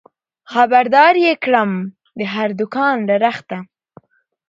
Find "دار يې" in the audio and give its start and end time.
0.95-1.33